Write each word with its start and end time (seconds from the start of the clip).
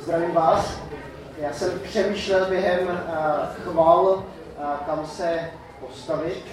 Zdravím 0.00 0.34
vás. 0.34 0.78
Já 1.38 1.52
jsem 1.52 1.80
přemýšlel 1.80 2.46
během 2.46 2.86
uh, 2.86 2.94
chval, 3.62 4.02
uh, 4.04 4.64
kam 4.86 5.06
se 5.06 5.50
postavit 5.80 6.44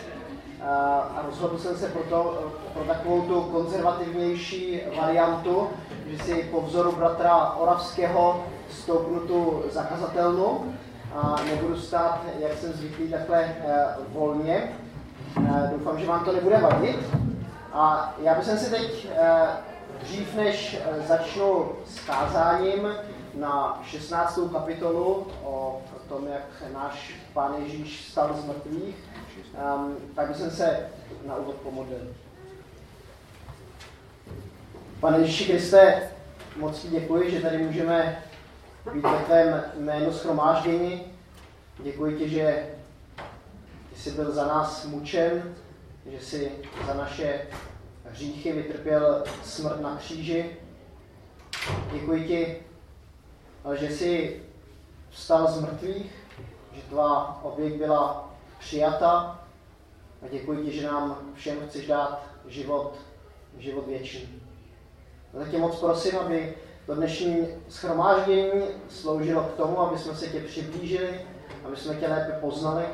uh, 0.59 0.67
a 0.67 1.23
rozhodl 1.25 1.57
jsem 1.57 1.77
se 1.77 1.87
pro, 1.87 2.03
to, 2.03 2.51
pro 2.73 2.83
takovou 2.83 3.21
tu 3.21 3.41
konzervativnější 3.41 4.81
variantu, 5.01 5.69
že 6.07 6.23
si 6.23 6.43
po 6.51 6.61
vzoru 6.61 6.91
bratra 6.91 7.51
Oravského 7.51 8.45
stoupnu 8.69 9.19
tu 9.19 9.63
zakazatelnu 9.71 10.73
a 11.15 11.35
nebudu 11.49 11.79
stát, 11.79 12.21
jak 12.39 12.57
jsem 12.57 12.73
zvyklý, 12.73 13.11
takhle 13.11 13.55
volně. 14.09 14.71
Doufám, 15.71 15.99
že 15.99 16.05
vám 16.05 16.25
to 16.25 16.31
nebude 16.31 16.57
vadit. 16.57 16.99
A 17.73 18.13
já 18.21 18.35
bych 18.35 18.45
si 18.45 18.69
teď 18.69 19.07
dřív 20.01 20.35
než 20.35 20.79
začnu 21.07 21.71
s 21.85 21.99
kázáním, 21.99 22.87
na 23.35 23.81
16. 23.85 24.39
kapitolu 24.51 25.27
o 25.43 25.81
tom, 26.09 26.27
jak 26.27 26.73
náš 26.73 27.13
Pán 27.33 27.55
Ježíš 27.63 28.07
stal 28.11 28.37
z 28.41 28.45
mrtvých, 28.45 28.95
um, 29.75 29.97
tak 30.15 30.35
jsem 30.35 30.51
se 30.51 30.89
na 31.27 31.35
úvod 31.35 31.55
pomodlil. 31.55 32.15
Pane 34.99 35.17
Ježíši 35.17 35.45
Kriste, 35.45 36.09
moc 36.55 36.79
ti 36.79 36.87
děkuji, 36.87 37.31
že 37.31 37.41
tady 37.41 37.57
můžeme 37.57 38.23
být 38.93 39.03
ve 39.03 39.19
tvém 39.19 39.63
jménu 39.77 40.13
schromáždění. 40.13 41.01
Děkuji 41.79 42.17
ti, 42.17 42.29
že 42.29 42.69
jsi 43.95 44.11
byl 44.11 44.31
za 44.31 44.47
nás 44.47 44.85
mučen, 44.85 45.55
že 46.05 46.19
jsi 46.19 46.51
za 46.87 46.93
naše 46.93 47.47
hříchy 48.09 48.51
vytrpěl 48.51 49.23
smrt 49.43 49.81
na 49.81 49.95
kříži. 49.95 50.57
Děkuji 51.93 52.27
ti, 52.27 52.63
že 53.73 53.89
jsi 53.89 54.43
vstal 55.09 55.47
z 55.47 55.61
mrtvých, 55.61 56.11
že 56.73 56.81
tvá 56.81 57.39
oběť 57.43 57.73
byla 57.73 58.29
přijata 58.59 59.39
a 60.21 60.27
děkuji 60.31 60.65
ti, 60.65 60.71
že 60.71 60.87
nám 60.87 61.17
všem 61.33 61.57
chceš 61.67 61.87
dát 61.87 62.23
život, 62.47 62.93
život 63.57 63.87
věčný. 63.87 64.41
A 65.33 65.39
tak 65.39 65.51
tě 65.51 65.57
moc 65.57 65.75
prosím, 65.75 66.17
aby 66.17 66.55
to 66.85 66.95
dnešní 66.95 67.47
schromáždění 67.69 68.63
sloužilo 68.89 69.43
k 69.43 69.57
tomu, 69.57 69.79
aby 69.79 69.97
jsme 69.97 70.15
se 70.15 70.27
tě 70.27 70.39
přiblížili, 70.39 71.21
aby 71.65 71.77
jsme 71.77 71.95
tě 71.95 72.07
lépe 72.07 72.37
poznali. 72.41 72.85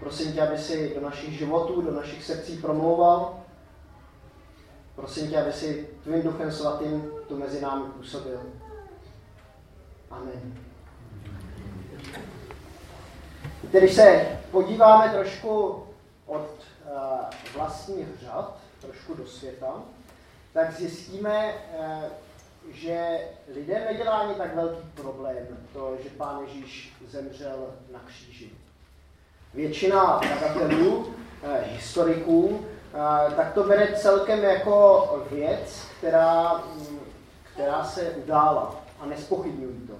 Prosím 0.00 0.32
tě, 0.32 0.42
aby 0.42 0.58
si 0.58 0.94
do 0.94 1.00
našich 1.00 1.38
životů, 1.38 1.82
do 1.82 1.90
našich 1.90 2.24
srdcí 2.24 2.56
promlouval. 2.56 3.40
Prosím 4.94 5.30
tě, 5.30 5.40
aby 5.40 5.52
si 5.52 5.88
tvým 6.02 6.22
duchem 6.22 6.52
svatým 6.52 7.10
tu 7.28 7.36
mezi 7.36 7.60
námi 7.60 7.84
působil. 7.96 8.40
Amen. 10.10 10.54
Když 13.62 13.94
se 13.94 14.38
podíváme 14.50 15.08
trošku 15.08 15.82
od 16.26 16.40
uh, 16.40 16.96
vlastních 17.54 18.06
řad, 18.20 18.56
trošku 18.80 19.14
do 19.14 19.26
světa, 19.26 19.74
tak 20.52 20.72
zjistíme, 20.72 21.54
uh, 21.78 22.04
že 22.72 23.18
lidé 23.54 23.84
nedělá 23.84 24.18
ani 24.18 24.34
tak 24.34 24.54
velký 24.54 24.88
problém 24.94 25.46
to, 25.72 25.96
že 26.02 26.10
Pán 26.10 26.40
Ježíš 26.40 26.96
zemřel 27.08 27.74
na 27.92 28.00
kříži. 28.06 28.50
Většina 29.54 30.20
badatelů, 30.30 30.96
uh, 30.96 31.14
historiků, 31.66 32.66
tak 33.36 33.52
to 33.52 33.64
bere 33.64 33.96
celkem 33.96 34.42
jako 34.44 35.26
věc, 35.30 35.86
která, 35.98 36.54
mm, 36.54 37.00
která 37.52 37.84
se 37.84 38.10
udála 38.10 38.79
a 39.00 39.06
nespochybňují 39.06 39.80
to. 39.86 39.94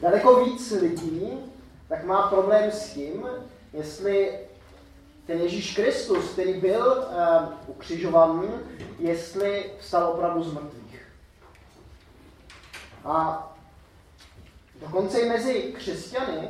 Daleko 0.00 0.44
víc 0.44 0.70
lidí 0.70 1.38
tak 1.88 2.04
má 2.04 2.28
problém 2.28 2.70
s 2.70 2.92
tím, 2.92 3.26
jestli 3.72 4.38
ten 5.26 5.40
Ježíš 5.40 5.76
Kristus, 5.76 6.30
který 6.30 6.60
byl 6.60 6.86
uh, 6.86 7.48
ukřižovaný, 7.66 8.48
jestli 8.98 9.72
vstal 9.78 10.08
opravdu 10.08 10.42
z 10.42 10.52
mrtvých. 10.52 11.06
A 13.04 13.46
dokonce 14.80 15.20
i 15.20 15.28
mezi 15.28 15.74
křesťany 15.78 16.48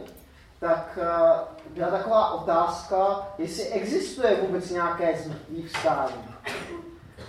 tak 0.60 0.98
uh, 0.98 1.74
byla 1.74 1.90
taková 1.90 2.30
otázka, 2.30 3.28
jestli 3.38 3.64
existuje 3.64 4.36
vůbec 4.40 4.70
nějaké 4.70 5.18
z 5.18 5.26
mrtvých 5.28 5.68
vstání. 5.68 6.34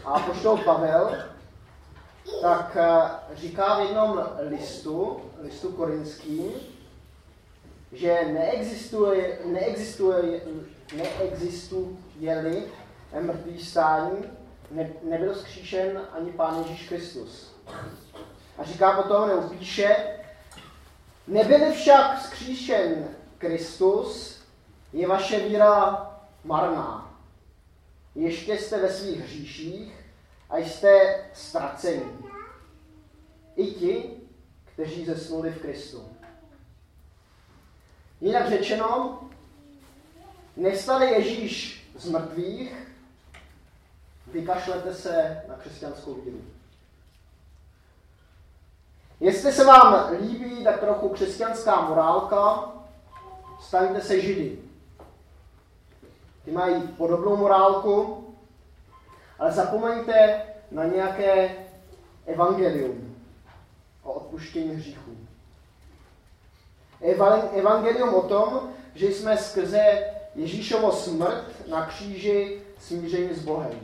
A 0.05 0.19
poštol 0.19 0.57
Pavel 0.57 1.17
tak 2.41 2.77
eh, 2.79 3.35
říká 3.35 3.79
v 3.79 3.85
jednom 3.85 4.23
listu, 4.39 5.21
listu 5.41 5.71
korinským, 5.71 6.51
že 7.91 8.19
neexistuje, 8.33 9.39
neexistuje, 9.45 10.41
neexistuje-li 10.95 12.63
mrtvý 13.19 13.65
stání, 13.65 14.17
ne, 14.71 14.89
nebyl 15.03 15.35
zkříšen 15.35 16.01
ani 16.11 16.31
Pán 16.31 16.63
Ježíš 16.63 16.87
Kristus. 16.87 17.55
A 18.57 18.63
říká 18.63 19.01
potom, 19.01 19.29
nebo 19.29 19.41
píše, 19.41 19.95
nebyli 21.27 21.71
však 21.71 22.21
zkříšen 22.21 23.07
Kristus, 23.37 24.41
je 24.93 25.07
vaše 25.07 25.39
víra 25.39 26.07
marná. 26.43 27.17
Ještě 28.15 28.57
jste 28.57 28.81
ve 28.81 28.93
svých 28.93 29.19
hříších 29.19 30.00
a 30.51 30.57
jste 30.57 31.25
ztraceni. 31.33 32.03
I 33.55 33.67
ti, 33.67 34.09
kteří 34.73 35.05
zesnuli 35.05 35.51
v 35.51 35.61
Kristu. 35.61 36.09
Jinak 38.21 38.49
řečeno, 38.49 39.19
nestali 40.57 41.11
Ježíš 41.11 41.83
z 41.95 42.09
mrtvých, 42.09 42.87
vykašlete 44.27 44.93
se 44.93 45.43
na 45.47 45.55
křesťanskou 45.55 46.13
víru. 46.13 46.41
Jestli 49.19 49.53
se 49.53 49.63
vám 49.63 50.15
líbí 50.21 50.63
tak 50.63 50.79
trochu 50.79 51.09
křesťanská 51.09 51.81
morálka, 51.81 52.73
staňte 53.59 54.01
se 54.01 54.21
židy. 54.21 54.59
Ty 56.45 56.51
mají 56.51 56.87
podobnou 56.87 57.37
morálku, 57.37 58.20
ale 59.41 59.51
zapomeňte 59.51 60.45
na 60.71 60.85
nějaké 60.85 61.55
evangelium 62.25 63.15
o 64.03 64.13
odpuštění 64.13 64.75
hříchů. 64.75 65.17
Evangelium 67.55 68.13
o 68.13 68.21
tom, 68.21 68.73
že 68.95 69.07
jsme 69.07 69.37
skrze 69.37 70.05
Ježíšovo 70.35 70.91
smrt 70.91 71.67
na 71.69 71.85
kříži 71.85 72.61
smíření 72.79 73.33
s 73.33 73.43
Bohem. 73.43 73.79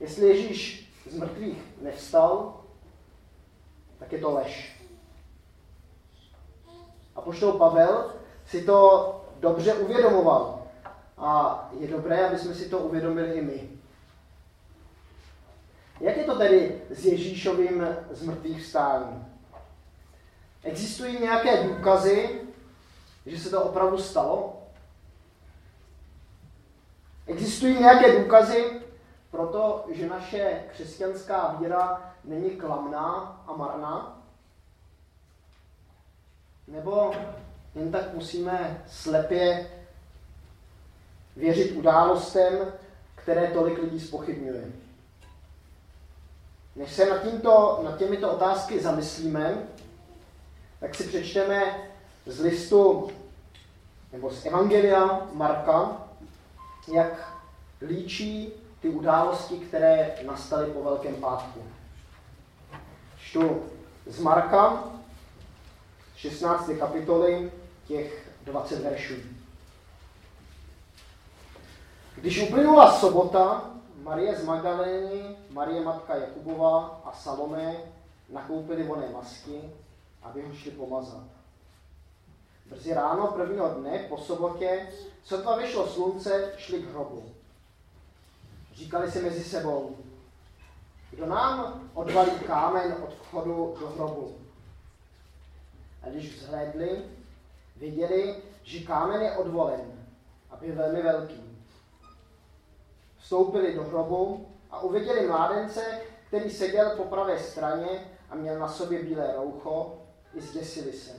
Jestli 0.00 0.28
Ježíš 0.28 0.90
z 1.10 1.14
mrtvých 1.14 1.62
nevstal, 1.82 2.60
tak 3.98 4.12
je 4.12 4.18
to 4.18 4.34
lež. 4.34 4.82
A 7.16 7.20
poštol 7.20 7.52
Pavel 7.52 8.14
si 8.46 8.64
to 8.64 9.14
dobře 9.40 9.74
uvědomoval. 9.74 10.57
A 11.18 11.68
je 11.78 11.88
dobré, 11.88 12.26
aby 12.26 12.38
jsme 12.38 12.54
si 12.54 12.68
to 12.68 12.78
uvědomili 12.78 13.32
i 13.32 13.42
my. 13.42 13.68
Jak 16.00 16.16
je 16.16 16.24
to 16.24 16.38
tedy 16.38 16.82
s 16.90 17.04
Ježíšovým 17.04 17.88
zmrtvých 18.10 18.62
vstáním? 18.62 19.26
Existují 20.62 21.18
nějaké 21.20 21.62
důkazy, 21.62 22.40
že 23.26 23.38
se 23.38 23.50
to 23.50 23.62
opravdu 23.62 23.98
stalo? 23.98 24.62
Existují 27.26 27.78
nějaké 27.78 28.18
důkazy 28.22 28.80
pro 29.30 29.46
to, 29.46 29.84
že 29.92 30.08
naše 30.08 30.64
křesťanská 30.72 31.56
víra 31.60 32.14
není 32.24 32.50
klamná 32.50 33.42
a 33.46 33.56
marná? 33.56 34.22
Nebo 36.68 37.12
jen 37.74 37.92
tak 37.92 38.14
musíme 38.14 38.84
slepě 38.86 39.70
věřit 41.38 41.76
událostem, 41.76 42.72
které 43.14 43.46
tolik 43.46 43.78
lidí 43.78 44.00
spochybňuje. 44.00 44.64
Než 46.76 46.92
se 46.92 47.06
nad, 47.06 47.22
tímto, 47.22 47.80
nad 47.84 47.98
těmito 47.98 48.32
otázky 48.32 48.80
zamyslíme, 48.80 49.68
tak 50.80 50.94
si 50.94 51.04
přečteme 51.04 51.90
z 52.26 52.40
listu 52.40 53.10
nebo 54.12 54.30
z 54.30 54.46
Evangelia 54.46 55.28
Marka, 55.32 56.06
jak 56.92 57.38
líčí 57.82 58.52
ty 58.80 58.88
události, 58.88 59.58
které 59.58 60.14
nastaly 60.26 60.70
po 60.70 60.82
Velkém 60.82 61.14
pátku. 61.14 61.62
Čtu 63.18 63.62
z 64.06 64.20
Marka, 64.20 64.84
16. 66.16 66.70
kapitoly, 66.78 67.52
těch 67.86 68.28
20 68.44 68.82
veršů. 68.82 69.14
Když 72.20 72.42
uplynula 72.42 72.92
sobota, 72.92 73.70
Marie 74.02 74.36
z 74.36 74.44
Magdalény, 74.44 75.36
Marie 75.50 75.80
matka 75.80 76.14
Jakubova 76.16 77.00
a 77.04 77.12
Salomé 77.12 77.76
nakoupili 78.28 78.82
voné 78.82 79.08
masky, 79.12 79.62
aby 80.22 80.42
ho 80.42 80.54
šli 80.54 80.70
pomazat. 80.70 81.24
Brzy 82.66 82.94
ráno 82.94 83.26
prvního 83.26 83.68
dne 83.68 83.98
po 84.08 84.18
sobotě, 84.18 84.86
sotva 85.24 85.56
vyšlo 85.56 85.86
slunce, 85.86 86.52
šli 86.56 86.82
k 86.82 86.90
hrobu. 86.90 87.22
Říkali 88.74 89.10
si 89.10 89.22
mezi 89.22 89.44
sebou, 89.44 89.96
kdo 91.10 91.26
nám 91.26 91.80
odvalí 91.94 92.30
kámen 92.30 92.96
od 93.04 93.14
vchodu 93.14 93.76
do 93.80 93.88
hrobu. 93.88 94.36
A 96.02 96.08
když 96.08 96.34
vzhlédli, 96.34 97.04
viděli, 97.76 98.36
že 98.62 98.86
kámen 98.86 99.22
je 99.22 99.36
odvolen 99.36 100.06
a 100.50 100.56
byl 100.56 100.74
velmi 100.74 101.02
velký. 101.02 101.47
Vstoupili 103.28 103.74
do 103.74 103.84
hrobu 103.84 104.48
a 104.70 104.80
uviděli 104.80 105.26
mládence, 105.26 106.00
který 106.26 106.50
seděl 106.50 106.90
po 106.96 107.04
pravé 107.04 107.38
straně 107.38 107.88
a 108.30 108.34
měl 108.34 108.58
na 108.58 108.68
sobě 108.68 109.02
bílé 109.02 109.32
roucho, 109.36 110.02
i 110.34 110.40
zděsili 110.40 110.92
se. 110.92 111.12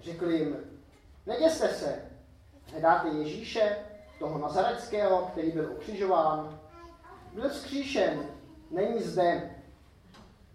Řekl 0.00 0.30
jim, 0.30 0.56
neděste 1.26 1.68
se, 1.68 2.10
hledáte 2.70 3.08
Ježíše, 3.08 3.76
toho 4.18 4.38
Nazareckého, 4.38 5.28
který 5.32 5.50
byl 5.50 5.72
ukřižován. 5.72 6.60
Byl 7.32 7.48
vzkříšen, 7.48 8.26
není 8.70 9.02
zde. 9.02 9.50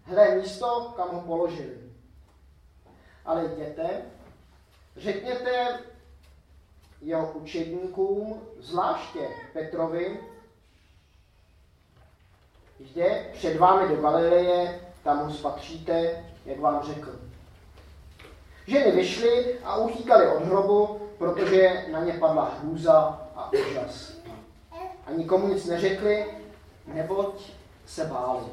Hle 0.03 0.35
místo, 0.35 0.93
kam 0.95 1.09
ho 1.09 1.21
položili. 1.21 1.77
Ale 3.25 3.45
jděte, 3.45 4.01
řekněte 4.97 5.79
jeho 7.03 7.31
učedníkům, 7.33 8.41
zvláště 8.59 9.27
Petrovi, 9.53 10.19
jde 12.79 13.25
před 13.33 13.57
vámi 13.57 13.95
do 13.95 14.01
Galileje, 14.01 14.79
tam 15.03 15.19
ho 15.19 15.33
spatříte, 15.33 16.25
jak 16.45 16.59
vám 16.59 16.83
řekl. 16.83 17.19
Ženy 18.67 18.91
vyšly 18.91 19.59
a 19.63 19.75
utíkali 19.77 20.27
od 20.27 20.43
hrobu, 20.43 21.09
protože 21.17 21.85
na 21.91 21.99
ně 21.99 22.13
padla 22.13 22.57
hrůza 22.59 23.21
a 23.35 23.51
úžas. 23.51 24.13
A 25.07 25.11
nikomu 25.11 25.47
nic 25.47 25.65
neřekli, 25.65 26.25
neboť 26.87 27.51
se 27.85 28.05
báli. 28.05 28.43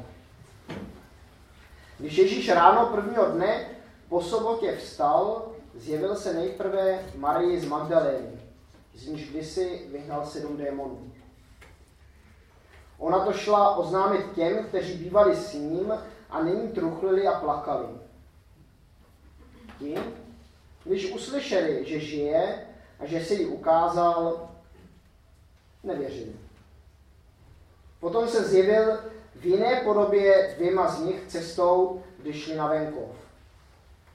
Když 1.97 2.17
Ježíš 2.17 2.49
ráno 2.49 2.85
prvního 2.85 3.25
dne 3.25 3.65
po 4.09 4.21
sobotě 4.21 4.77
vstal, 4.77 5.51
zjevil 5.75 6.15
se 6.15 6.33
nejprve 6.33 6.99
Marii 7.15 7.59
z 7.59 7.65
Magdalény, 7.65 8.40
z 8.95 9.07
níž 9.07 9.29
kdysi 9.29 9.87
vyhnal 9.91 10.25
sedm 10.25 10.57
démonů. 10.57 11.11
Ona 12.97 13.25
to 13.25 13.33
šla 13.33 13.75
oznámit 13.75 14.25
těm, 14.35 14.65
kteří 14.65 14.93
bývali 14.93 15.35
s 15.35 15.53
ním 15.53 15.93
a 16.29 16.43
nyní 16.43 16.67
truchlili 16.67 17.27
a 17.27 17.39
plakali. 17.39 17.87
Ti, 19.79 19.95
když 20.83 21.13
uslyšeli, 21.13 21.85
že 21.85 21.99
žije 21.99 22.67
a 22.99 23.05
že 23.05 23.25
si 23.25 23.33
ji 23.33 23.45
ukázal, 23.45 24.49
nevěřili. 25.83 26.35
Potom 27.99 28.27
se 28.27 28.43
zjevil 28.43 28.99
v 29.35 29.45
jiné 29.45 29.81
podobě 29.83 30.53
dvěma 30.55 30.87
z 30.87 30.99
nich 30.99 31.27
cestou, 31.27 32.03
když 32.17 32.43
šli 32.43 32.55
na 32.55 32.67
venkov. 32.67 33.09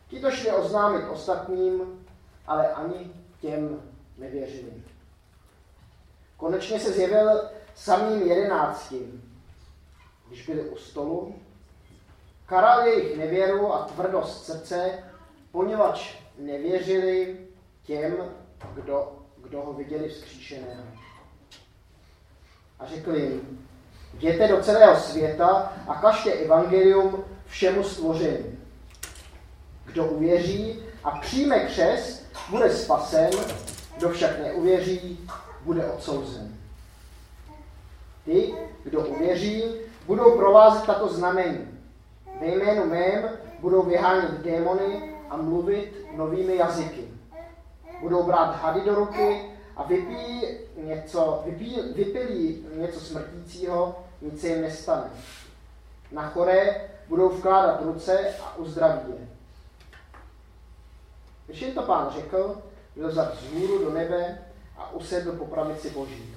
Ti 0.08 0.20
to 0.20 0.30
šli 0.30 0.52
oznámit 0.52 1.08
ostatním, 1.08 2.06
ale 2.46 2.68
ani 2.68 3.12
těm 3.40 3.82
nevěřili. 4.18 4.72
Konečně 6.36 6.80
se 6.80 6.92
zjevil 6.92 7.50
samým 7.74 8.22
jedenáctím, 8.22 9.38
když 10.28 10.46
byli 10.46 10.60
u 10.60 10.76
stolu, 10.76 11.34
karal 12.46 12.86
jejich 12.86 13.18
nevěru 13.18 13.72
a 13.72 13.84
tvrdost 13.84 14.44
srdce, 14.44 15.04
poněvadž 15.52 16.18
nevěřili 16.38 17.38
těm, 17.82 18.16
kdo, 18.74 19.12
kdo 19.36 19.60
ho 19.60 19.72
viděli 19.72 20.08
vzkříšeného. 20.08 20.84
A 22.78 22.86
řekl 22.86 23.14
jim, 23.14 23.68
jděte 24.14 24.48
do 24.48 24.62
celého 24.62 25.00
světa 25.00 25.72
a 25.88 25.94
kažte 25.94 26.32
evangelium 26.32 27.24
všemu 27.46 27.84
stvoření. 27.84 28.58
Kdo 29.84 30.04
uvěří 30.04 30.82
a 31.04 31.10
přijme 31.10 31.60
křest, 31.60 32.26
bude 32.50 32.70
spasen, 32.70 33.30
kdo 33.96 34.08
však 34.08 34.38
neuvěří, 34.38 35.30
bude 35.64 35.86
odsouzen. 35.86 36.54
Ty, 38.24 38.54
kdo 38.84 39.00
uvěří, 39.00 39.64
budou 40.06 40.36
provázet 40.36 40.86
tato 40.86 41.08
znamení. 41.08 41.78
Ve 42.40 42.46
jménu 42.46 42.86
mém 42.86 43.30
budou 43.60 43.82
vyhánět 43.82 44.30
démony 44.30 45.14
a 45.30 45.36
mluvit 45.36 46.06
novými 46.16 46.56
jazyky. 46.56 47.08
Budou 48.00 48.22
brát 48.22 48.56
hady 48.62 48.80
do 48.80 48.94
ruky 48.94 49.50
a 49.76 49.82
vypí 49.82 50.42
něco, 50.76 51.42
vypí, 51.46 51.80
vypilí 51.94 52.66
něco 52.74 53.00
smrtícího, 53.00 54.04
nic 54.22 54.40
se 54.40 54.48
jim 54.48 54.62
nestane. 54.62 55.10
Na 56.12 56.30
choré 56.30 56.80
budou 57.08 57.28
vkládat 57.28 57.82
ruce 57.82 58.34
a 58.44 58.56
uzdraví 58.56 59.00
je. 59.08 59.28
Když 61.46 61.62
jim 61.62 61.74
to 61.74 61.82
pán 61.82 62.10
řekl, 62.10 62.62
byl 62.96 63.08
vzat 63.08 63.34
vzhůru 63.34 63.84
do 63.84 63.90
nebe 63.90 64.38
a 64.76 64.90
usedl 64.92 65.32
po 65.32 65.44
pravici 65.46 65.90
boží. 65.90 66.36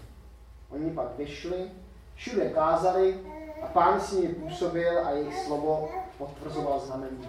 Oni 0.70 0.92
pak 0.92 1.18
vyšli, 1.18 1.72
všude 2.16 2.50
kázali 2.50 3.20
a 3.62 3.66
pán 3.66 4.02
s 4.02 4.12
nimi 4.12 4.34
působil 4.34 5.08
a 5.08 5.12
jejich 5.12 5.46
slovo 5.46 5.90
potvrzoval 6.18 6.80
znamení. 6.80 7.28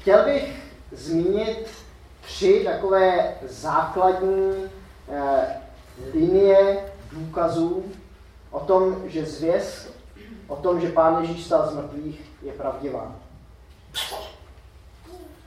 Chtěl 0.00 0.24
bych 0.24 0.62
zmínit 0.92 1.68
tři 2.20 2.62
takové 2.64 3.34
základní 3.42 4.70
eh, 5.08 5.62
linie 6.12 6.84
důkazů 7.12 7.84
o 8.50 8.60
tom, 8.60 9.02
že 9.08 9.26
zvěst, 9.26 9.97
o 10.48 10.56
tom, 10.56 10.80
že 10.80 10.92
Pán 10.92 11.22
Ježíš 11.22 11.44
stal 11.44 11.70
z 11.70 11.74
mrtvých, 11.74 12.20
je 12.42 12.52
pravdivá. 12.52 13.16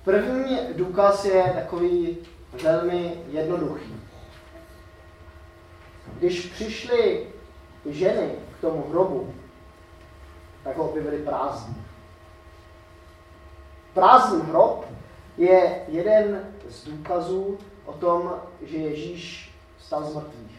První 0.04 0.60
důkaz 0.76 1.26
je 1.26 1.44
takový 1.56 2.18
velmi 2.64 3.24
jednoduchý. 3.28 3.96
Když 6.18 6.46
přišly 6.46 7.28
ženy 7.86 8.32
k 8.58 8.62
tomu 8.62 8.90
hrobu, 8.90 9.34
tak 10.64 10.78
ho 10.78 10.90
objevili 10.90 11.18
prázdný. 11.18 11.76
Prázdný 13.94 14.42
hrob 14.42 14.86
je 15.38 15.86
jeden 15.88 16.54
z 16.70 16.86
důkazů 16.86 17.58
o 17.86 17.94
tom, 17.94 18.34
že 18.62 18.78
Ježíš 18.78 19.54
stal 19.80 20.04
z 20.04 20.16
mrtvých. 20.16 20.51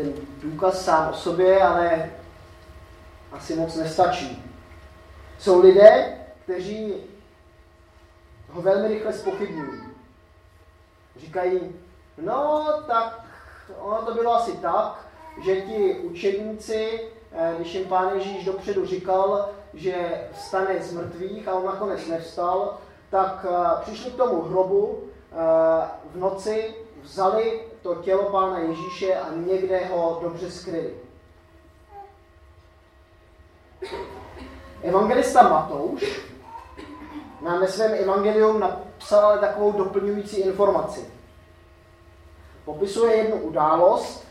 Ten 0.00 0.12
důkaz 0.42 0.84
sám 0.84 1.10
o 1.10 1.16
sobě 1.16 1.62
ale 1.62 2.10
asi 3.32 3.56
moc 3.56 3.76
nestačí. 3.76 4.52
Jsou 5.38 5.60
lidé, 5.60 6.18
kteří 6.44 6.94
ho 8.50 8.62
velmi 8.62 8.88
rychle 8.88 9.12
spochybňují. 9.12 9.80
Říkají, 11.16 11.76
no 12.22 12.66
tak 12.86 13.24
ono 13.78 14.02
to 14.02 14.14
bylo 14.14 14.34
asi 14.34 14.52
tak, 14.52 15.06
že 15.44 15.60
ti 15.60 15.94
učedníci, 15.94 17.10
eh, 17.32 17.54
když 17.56 17.74
jim 17.74 17.88
pán 17.88 18.14
Ježíš 18.14 18.44
dopředu 18.44 18.86
říkal, 18.86 19.48
že 19.74 20.28
vstane 20.32 20.82
z 20.82 20.92
mrtvých 20.92 21.48
a 21.48 21.54
on 21.54 21.66
nakonec 21.66 22.06
nevstal, 22.06 22.78
tak 23.10 23.46
uh, 23.48 23.80
přišli 23.80 24.10
k 24.10 24.16
tomu 24.16 24.42
hrobu 24.42 24.86
uh, 24.86 24.98
v 26.12 26.16
noci, 26.16 26.74
vzali 27.02 27.69
to 27.82 27.94
tělo 27.94 28.30
pána 28.30 28.58
Ježíše 28.58 29.14
a 29.14 29.34
někde 29.34 29.86
ho 29.86 30.18
dobře 30.22 30.50
skryli. 30.50 30.94
Evangelista 34.82 35.48
Matouš 35.48 36.30
nám 37.40 37.60
ve 37.60 37.68
svém 37.68 37.94
evangelium 37.94 38.60
napsal 38.60 39.38
takovou 39.38 39.72
doplňující 39.72 40.40
informaci. 40.40 41.10
Popisuje 42.64 43.16
jednu 43.16 43.36
událost, 43.36 44.26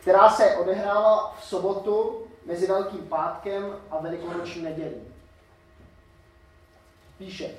která 0.00 0.30
se 0.30 0.56
odehrála 0.56 1.34
v 1.40 1.44
sobotu 1.44 2.26
mezi 2.46 2.66
Velkým 2.66 3.08
pátkem 3.08 3.76
a 3.90 3.98
Velikonoční 3.98 4.62
nedělí. 4.62 5.00
Píše, 7.18 7.50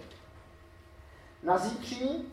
na 1.44 1.58
zítří, 1.58 2.33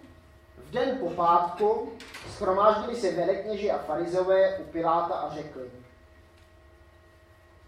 den 0.71 0.99
po 0.99 1.11
pátku, 1.11 1.93
schromáždili 2.31 2.97
se 2.97 3.13
velekněži 3.13 3.71
a 3.71 3.79
farizové 3.79 4.59
u 4.59 4.65
Piláta 4.65 5.15
a 5.15 5.35
řekli, 5.35 5.71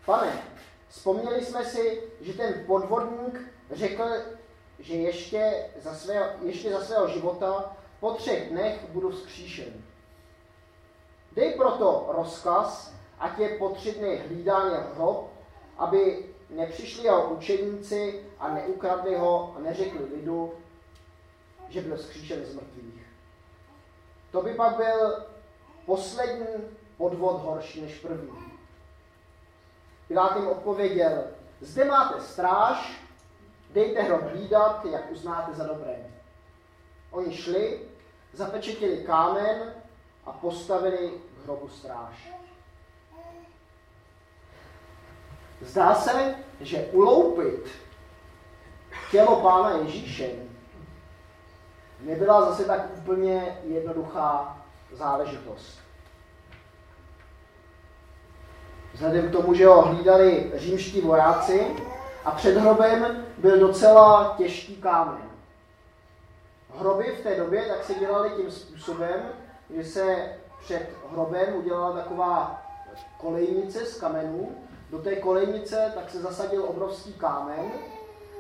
pane, 0.07 0.43
vzpomněli 0.89 1.45
jsme 1.45 1.65
si, 1.65 2.03
že 2.21 2.33
ten 2.33 2.65
podvodník 2.67 3.41
řekl, 3.71 4.05
že 4.79 4.95
ještě 4.95 5.67
za, 5.83 5.95
svého, 5.95 6.27
ještě 6.43 6.71
za 6.71 6.81
svého 6.81 7.09
života 7.09 7.77
po 8.01 8.13
třech 8.13 8.51
dnech 8.51 8.81
budu 8.89 9.11
vzkříšen. 9.11 9.73
Dej 11.33 11.55
proto 11.55 12.11
rozkaz, 12.17 12.95
ať 13.19 13.39
je 13.39 13.49
po 13.49 13.69
tři 13.69 13.93
dny 13.93 14.23
hrob, 14.95 15.31
aby 15.79 16.27
nepřišli 16.51 17.05
jeho 17.05 17.31
učeníci 17.31 18.27
a 18.39 18.49
neukradli 18.49 19.17
ho 19.17 19.55
a 19.57 19.61
neřekli 19.61 20.05
lidu, 20.05 20.53
že 21.69 21.81
byl 21.81 21.99
zkříšen 21.99 22.45
z 22.45 22.55
mrtvých. 22.55 23.07
To 24.31 24.43
by 24.43 24.55
pak 24.55 24.77
byl 24.77 25.25
poslední 25.87 26.47
podvod 26.97 27.43
horší 27.43 27.81
než 27.81 27.99
první. 27.99 28.53
Pilát 30.09 30.37
jim 30.37 30.47
odpověděl, 30.47 31.25
zde 31.61 31.85
máte 31.85 32.21
stráž, 32.21 33.03
dejte 33.71 34.03
hrob 34.03 34.23
hlídat, 34.23 34.85
jak 34.85 35.11
uznáte 35.11 35.55
za 35.55 35.67
dobré. 35.67 36.11
Oni 37.11 37.37
šli, 37.37 37.81
zapečetili 38.33 39.05
kámen 39.05 39.75
a 40.25 40.33
postavili 40.33 41.11
k 41.11 41.45
hrobu 41.45 41.69
stráž. 41.69 42.33
Zdá 45.61 45.95
se, 45.95 46.35
že 46.61 46.87
uloupit 46.93 47.69
tělo 49.11 49.41
pána 49.41 49.71
Ježíše 49.71 50.52
nebyla 52.03 52.51
zase 52.51 52.65
tak 52.65 52.81
úplně 52.97 53.59
jednoduchá 53.65 54.57
záležitost. 54.93 55.79
Vzhledem 58.93 59.29
k 59.29 59.33
tomu, 59.33 59.55
že 59.55 59.67
ho 59.67 59.83
hlídali 59.83 60.53
římští 60.55 61.01
vojáci 61.01 61.77
a 62.25 62.31
před 62.31 62.57
hrobem 62.57 63.25
byl 63.39 63.59
docela 63.61 64.35
těžký 64.39 64.77
kámen. 64.77 65.23
Hroby 66.79 67.17
v 67.21 67.23
té 67.23 67.37
době 67.37 67.63
tak 67.63 67.85
se 67.85 67.95
dělaly 67.95 68.31
tím 68.31 68.51
způsobem, 68.51 69.29
že 69.71 69.85
se 69.85 70.33
před 70.65 70.91
hrobem 71.13 71.55
udělala 71.55 71.93
taková 71.93 72.63
kolejnice 73.19 73.87
z 73.87 74.01
kamenů. 74.01 74.51
Do 74.91 74.99
té 74.99 75.17
kolejnice 75.17 75.93
tak 75.95 76.11
se 76.11 76.21
zasadil 76.21 76.65
obrovský 76.65 77.13
kámen 77.13 77.71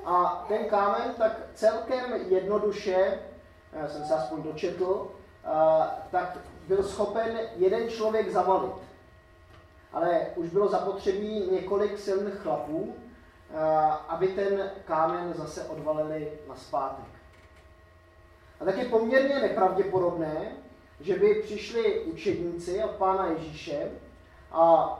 a 0.04 0.44
ten 0.48 0.64
kámen 0.64 1.14
tak 1.18 1.32
celkem 1.54 2.12
jednoduše, 2.28 3.18
jsem 3.86 4.04
se 4.04 4.14
aspoň 4.14 4.42
dočetl, 4.42 5.10
tak 6.10 6.38
byl 6.68 6.82
schopen 6.82 7.38
jeden 7.56 7.88
člověk 7.88 8.32
zavalit. 8.32 8.74
Ale 9.92 10.26
už 10.36 10.48
bylo 10.48 10.68
zapotřebí 10.68 11.50
několik 11.50 11.98
silných 11.98 12.34
chlapů, 12.34 12.94
aby 14.08 14.28
ten 14.28 14.70
kámen 14.84 15.34
zase 15.34 15.64
odvalili 15.64 16.32
na 16.48 16.56
zpátek. 16.56 17.04
A 18.60 18.64
tak 18.64 18.78
je 18.78 18.84
poměrně 18.84 19.38
nepravděpodobné, 19.38 20.52
že 21.00 21.18
by 21.18 21.34
přišli 21.34 22.00
učedníci 22.00 22.84
od 22.84 22.90
pána 22.90 23.26
Ježíše 23.26 23.90
a 24.52 24.98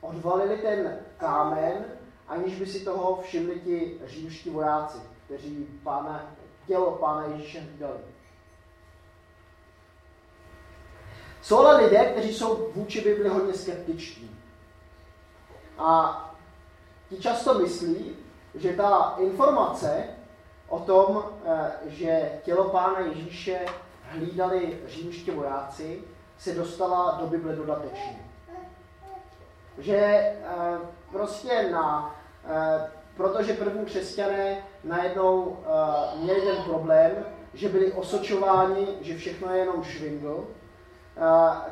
odvalili 0.00 0.58
ten 0.58 0.98
kámen, 1.16 1.84
aniž 2.28 2.58
by 2.58 2.66
si 2.66 2.84
toho 2.84 3.22
všimli 3.22 3.60
ti 3.60 4.00
římští 4.06 4.50
vojáci, 4.50 4.98
kteří 5.24 5.80
pána, 5.82 6.34
tělo 6.66 6.90
pána 6.90 7.24
Ježíše 7.24 7.68
dali. 7.78 8.00
Jsou 11.42 11.58
ale 11.58 11.84
lidé, 11.84 12.04
kteří 12.04 12.34
jsou 12.34 12.72
vůči 12.74 13.00
Bibli 13.00 13.28
hodně 13.28 13.54
skeptičtí. 13.54 14.38
A 15.78 16.18
ti 17.08 17.16
často 17.16 17.54
myslí, 17.54 18.16
že 18.54 18.72
ta 18.72 19.16
informace 19.18 20.04
o 20.68 20.78
tom, 20.78 21.24
eh, 21.44 21.72
že 21.86 22.40
tělo 22.42 22.68
pána 22.68 22.98
Ježíše 23.00 23.66
hlídali 24.02 24.80
římští 24.86 25.30
vojáci, 25.30 26.04
se 26.38 26.54
dostala 26.54 27.18
do 27.20 27.26
Bible 27.26 27.56
dodatečně. 27.56 28.30
Že 29.78 29.96
eh, 29.96 30.78
prostě 31.12 31.68
na, 31.72 32.16
eh, 32.44 32.90
protože 33.16 33.52
první 33.52 33.84
křesťané 33.84 34.58
najednou 34.84 35.58
měli 36.16 36.40
ten 36.40 36.56
problém, 36.64 37.12
že 37.54 37.68
byli 37.68 37.92
osočováni, 37.92 38.86
že 39.00 39.16
všechno 39.16 39.52
je 39.52 39.58
jenom 39.58 39.84
švindl, 39.84 40.46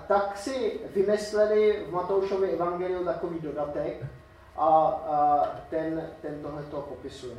tak 0.09 0.39
si 0.39 0.81
vymysleli 0.95 1.85
v 1.89 1.93
Matoušově 1.93 2.51
evangeliu 2.51 3.05
takový 3.05 3.41
dodatek 3.41 4.07
a 4.57 5.01
ten, 5.71 6.11
ten 6.23 6.43
tohleto 6.43 6.77
popisuje. 6.77 7.37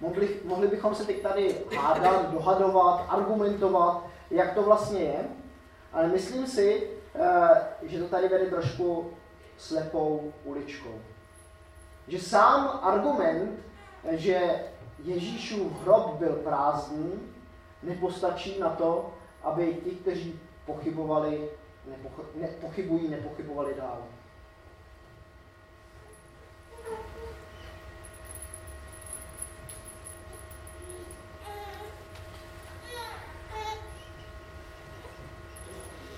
Mohli, 0.00 0.28
mohli 0.44 0.68
bychom 0.68 0.94
se 0.94 1.04
teď 1.04 1.22
tady 1.22 1.56
hádat, 1.76 2.30
dohadovat, 2.30 3.06
argumentovat, 3.08 4.06
jak 4.30 4.54
to 4.54 4.62
vlastně 4.62 5.00
je, 5.00 5.24
ale 5.92 6.08
myslím 6.08 6.46
si, 6.46 6.90
že 7.82 7.98
to 7.98 8.08
tady 8.08 8.28
vede 8.28 8.46
trošku 8.46 9.10
slepou 9.56 10.32
uličkou. 10.44 11.00
Že 12.08 12.18
sám 12.18 12.80
argument, 12.82 13.60
že 14.10 14.64
Ježíšův 15.04 15.82
hrob 15.82 16.14
byl 16.18 16.32
prázdný, 16.32 17.12
nepostačí 17.82 18.60
na 18.60 18.70
to, 18.70 19.14
aby 19.42 19.74
ti, 19.84 19.90
kteří 19.90 20.40
pochybovali, 20.66 21.50
nepoch, 21.86 22.24
ne, 22.34 22.48
pochybují, 22.60 23.08
nepochybovali 23.08 23.74
dál. 23.74 23.98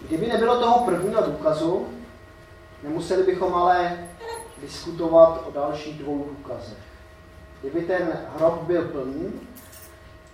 Kdyby 0.03 0.27
nebylo 0.27 0.61
toho 0.61 0.85
prvního 0.85 1.23
důkazu, 1.23 1.89
nemuseli 2.83 3.23
bychom 3.23 3.55
ale 3.55 4.10
diskutovat 4.61 5.45
o 5.47 5.51
dalších 5.51 5.99
dvou 5.99 6.25
důkazech. 6.25 6.79
Kdyby 7.61 7.83
ten 7.83 8.19
hrob 8.37 8.63
byl 8.63 8.89
plný, 8.89 9.41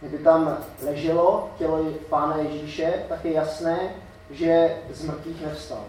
kdyby 0.00 0.18
tam 0.18 0.58
leželo 0.82 1.50
tělo 1.58 1.84
Pána 2.08 2.36
Ježíše, 2.36 3.04
tak 3.08 3.24
je 3.24 3.32
jasné, 3.32 3.94
že 4.30 4.76
z 4.90 5.04
mrtvých 5.04 5.42
nevstal. 5.42 5.84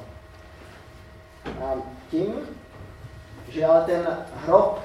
A 1.46 1.74
tím, 2.12 2.34
že 3.50 3.66
ale 3.66 3.82
ten 3.82 4.18
hrob 4.46 4.80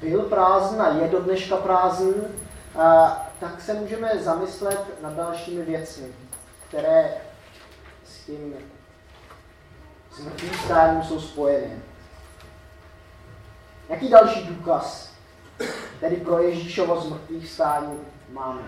byl 0.00 0.22
prázdný 0.22 0.78
a 0.78 0.94
je 0.94 1.08
do 1.08 1.20
dneška 1.20 1.56
prázdný, 1.56 2.14
a, 2.78 3.26
tak 3.40 3.60
se 3.60 3.74
můžeme 3.74 4.12
zamyslet 4.18 5.02
nad 5.02 5.12
dalšími 5.12 5.64
věcmi, 5.64 6.08
které 6.68 7.14
s 8.04 8.26
tím 8.26 8.54
smrtvým 10.10 10.50
stáním 10.64 11.02
jsou 11.02 11.20
spojené. 11.20 11.87
Jaký 13.88 14.08
další 14.08 14.46
důkaz 14.46 15.12
tedy 16.00 16.16
pro 16.16 16.38
Ježíšovo 16.38 17.00
zmrtvých 17.00 17.50
stání 17.50 17.98
máme. 18.32 18.62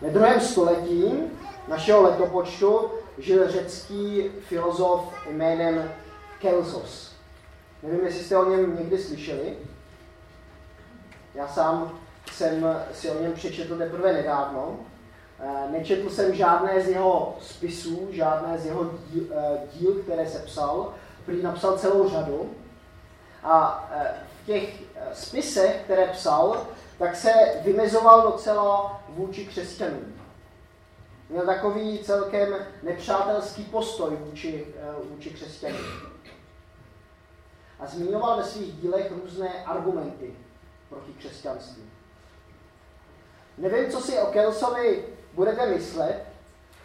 Ve 0.00 0.10
druhém 0.10 0.40
století 0.40 1.12
našeho 1.68 2.02
letopočtu 2.02 2.90
žil 3.18 3.50
řecký 3.50 4.30
filozof 4.40 5.14
jménem 5.30 5.92
Kelsos. 6.40 7.12
Nevím, 7.82 8.06
jestli 8.06 8.24
jste 8.24 8.36
o 8.36 8.50
něm 8.50 8.76
někdy 8.78 8.98
slyšeli. 8.98 9.56
Já 11.34 11.48
sám 11.48 11.98
jsem 12.32 12.66
si 12.92 13.10
o 13.10 13.22
něm 13.22 13.32
přečetl 13.32 13.78
teprve 13.78 14.12
nedávno. 14.12 14.78
Eh, 15.40 15.70
nečetl 15.70 16.10
jsem 16.10 16.34
žádné 16.34 16.82
z 16.82 16.88
jeho 16.88 17.36
spisů, 17.40 18.08
žádné 18.10 18.58
z 18.58 18.66
jeho 18.66 18.90
díl, 19.10 19.24
eh, 19.30 19.58
díl 19.72 19.94
které 19.94 20.28
se 20.28 20.38
psal. 20.38 20.94
Prý 21.26 21.42
napsal 21.42 21.78
celou 21.78 22.08
řadu. 22.08 22.54
A 23.42 23.88
eh, 23.92 24.14
v 24.42 24.46
těch 24.46 24.82
spisech, 25.12 25.80
které 25.84 26.06
psal, 26.06 26.66
tak 26.98 27.16
se 27.16 27.32
vymezoval 27.64 28.22
docela 28.22 29.02
vůči 29.08 29.46
křesťanům. 29.46 30.14
Měl 31.28 31.46
takový 31.46 31.98
celkem 31.98 32.54
nepřátelský 32.82 33.64
postoj 33.64 34.16
vůči, 34.16 34.74
eh, 34.76 34.94
vůči 35.10 35.30
křesťanům. 35.30 35.86
A 37.80 37.86
zmiňoval 37.86 38.36
ve 38.36 38.44
svých 38.44 38.72
dílech 38.72 39.12
různé 39.22 39.64
argumenty 39.64 40.36
proti 40.88 41.12
křesťanství. 41.12 41.82
Nevím, 43.58 43.90
co 43.90 44.00
si 44.00 44.18
o 44.18 44.26
Kelsovi 44.26 45.04
budete 45.32 45.66
myslet, 45.66 46.25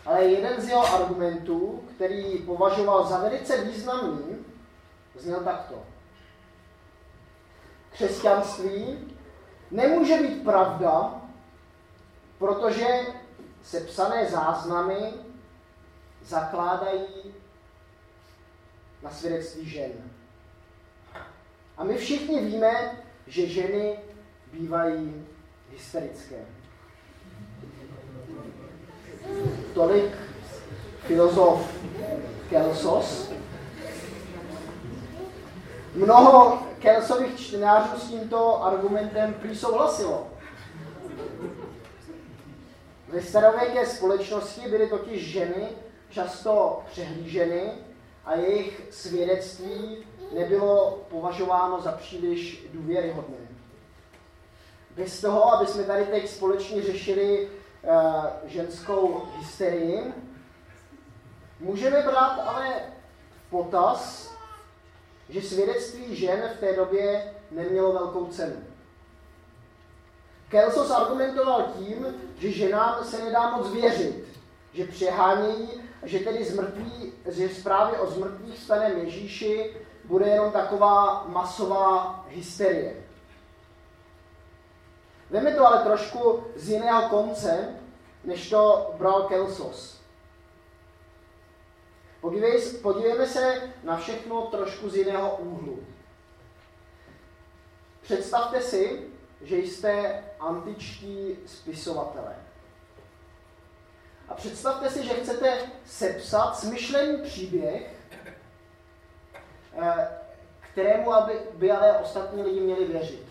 ale 0.06 0.26
jeden 0.26 0.62
z 0.62 0.68
jeho 0.68 0.94
argumentů, 0.94 1.84
který 1.96 2.38
považoval 2.38 3.08
za 3.08 3.18
velice 3.18 3.64
významný, 3.64 4.46
zněl 5.16 5.40
takto. 5.40 5.84
Křesťanství 7.92 8.98
nemůže 9.72 10.18
být 10.18 10.44
pravda, 10.44 11.22
protože 12.38 12.88
se 13.64 13.80
psané 13.80 14.30
záznamy 14.30 15.14
zakládají 16.24 17.34
na 19.04 19.10
svědectví 19.10 19.70
žen. 19.70 19.92
A 21.78 21.84
my 21.84 21.98
všichni 21.98 22.46
víme, 22.46 23.04
že 23.28 23.48
ženy 23.48 24.00
bývají 24.54 25.28
hysterické. 25.72 26.46
To 29.82 29.88
tolik 29.88 30.14
filozof 31.00 31.74
Kelsos. 32.50 33.32
Mnoho 35.96 36.60
Kelsových 36.80 37.40
čtenářů 37.40 38.00
s 38.00 38.10
tímto 38.10 38.64
argumentem 38.64 39.34
prý 39.34 39.56
souhlasilo. 39.56 40.28
Ve 43.08 43.22
starověké 43.22 43.86
společnosti 43.86 44.70
byly 44.70 44.88
totiž 44.88 45.32
ženy 45.32 45.68
často 46.10 46.84
přehlíženy 46.92 47.72
a 48.26 48.36
jejich 48.36 48.82
svědectví 48.92 49.98
nebylo 50.34 51.06
považováno 51.10 51.82
za 51.82 51.92
příliš 51.92 52.66
důvěryhodné. 52.74 53.48
Bez 54.96 55.22
toho, 55.22 55.54
aby 55.54 55.68
jsme 55.68 55.84
tady 55.84 56.06
teď 56.06 56.30
společně 56.30 56.84
řešili 56.84 57.50
ženskou 58.46 59.28
hysterii, 59.38 60.14
můžeme 61.60 62.02
brát 62.02 62.40
ale 62.46 62.76
potaz, 63.50 64.32
že 65.30 65.42
svědectví 65.42 66.16
žen 66.16 66.50
v 66.58 66.60
té 66.60 66.76
době 66.76 67.34
nemělo 67.52 67.94
velkou 67.94 68.26
cenu. 68.26 68.56
Kelsos 70.50 70.92
argumentoval 70.92 71.64
tím, 71.78 72.06
že 72.38 72.52
ženám 72.52 73.04
se 73.04 73.26
nedá 73.26 73.58
moc 73.58 73.72
věřit, 73.72 74.26
že 74.74 74.86
přehánějí, 74.86 75.70
že 76.04 76.20
tedy 76.20 76.46
zmrtví, 76.46 77.14
že 77.30 77.50
zprávy 77.50 77.98
o 77.98 78.08
zmrtvých 78.08 78.60
stanem 78.60 78.98
Ježíši 78.98 79.76
bude 80.06 80.28
jenom 80.28 80.52
taková 80.52 81.26
masová 81.28 82.26
hysterie. 82.30 82.96
Veme 85.32 85.52
to 85.56 85.68
ale 85.68 85.84
trošku 85.84 86.44
z 86.56 86.70
jiného 86.70 87.10
konce, 87.10 87.76
než 88.24 88.50
to 88.50 88.94
bral 88.98 89.24
Kelsos. 89.24 90.02
Podívej, 92.22 92.62
podívejme 92.62 93.28
se 93.28 93.74
na 93.84 93.98
všechno 93.98 94.42
trošku 94.42 94.90
z 94.90 94.96
jiného 94.96 95.36
úhlu. 95.36 95.80
Představte 98.02 98.62
si, 98.62 99.08
že 99.42 99.58
jste 99.58 100.24
antičtí 100.40 101.38
spisovatelé. 101.46 102.36
A 104.28 104.34
představte 104.34 104.90
si, 104.90 105.08
že 105.08 105.14
chcete 105.14 105.58
sepsat 105.86 106.56
smyšlený 106.56 107.22
příběh, 107.22 107.96
eh, 109.82 110.08
kterému 110.60 111.14
aby, 111.14 111.34
by 111.54 111.72
ale 111.72 112.00
ostatní 112.00 112.44
lidi 112.44 112.60
měli 112.60 112.86
věřit. 112.86 113.31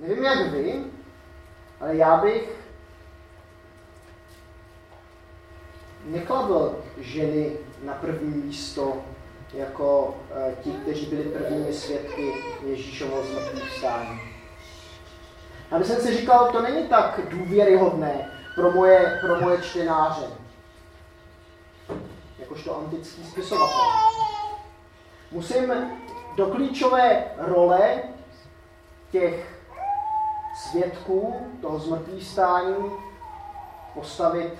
Nevím, 0.00 0.24
jak 0.24 0.50
vy, 0.52 0.84
ale 1.80 1.96
já 1.96 2.16
bych 2.16 2.50
nekladl 6.04 6.84
ženy 6.98 7.52
na 7.84 7.94
první 7.94 8.42
místo 8.42 8.96
jako 9.54 10.14
eh, 10.30 10.54
ti, 10.62 10.72
kteří 10.72 11.06
byli 11.06 11.22
prvními 11.24 11.72
svědky 11.72 12.32
Ježíšovo 12.66 13.22
zmrtvých 13.22 13.70
stání. 13.78 14.20
A 15.70 15.76
když 15.76 15.88
jsem 15.88 16.00
si 16.00 16.16
říkal, 16.16 16.52
to 16.52 16.62
není 16.62 16.88
tak 16.88 17.20
důvěryhodné 17.28 18.30
pro 18.54 18.70
moje, 18.70 19.18
pro 19.20 19.40
moje 19.40 19.62
čtenáře, 19.62 20.26
jakožto 22.38 22.78
antický 22.78 23.24
spisovatel. 23.24 23.90
Musím 25.30 25.72
do 26.36 26.46
klíčové 26.46 27.24
role 27.38 28.02
těch 29.10 29.59
svědků 30.70 31.46
toho 31.60 31.78
zmrtvých 31.78 32.26
stání 32.26 32.90
postavit 33.94 34.52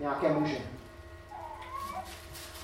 nějaké 0.00 0.28
muže. 0.28 0.58